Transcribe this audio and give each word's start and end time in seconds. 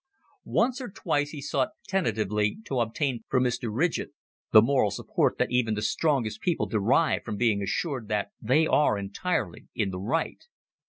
Once 0.45 0.81
or 0.81 0.89
twice 0.89 1.29
he 1.29 1.39
sought 1.39 1.73
tentatively 1.87 2.57
to 2.65 2.79
obtain 2.79 3.23
from 3.29 3.43
Mr. 3.43 3.69
Ridgett 3.71 4.09
the 4.51 4.59
moral 4.59 4.89
support 4.89 5.37
that 5.37 5.51
even 5.51 5.75
the 5.75 5.83
strongest 5.83 6.41
people 6.41 6.65
derive 6.65 7.21
from 7.23 7.37
being 7.37 7.61
assured 7.61 8.07
that 8.07 8.31
they 8.41 8.65
are 8.65 8.97
entirely 8.97 9.67
in 9.75 9.91
the 9.91 9.99
right. 10.01 10.43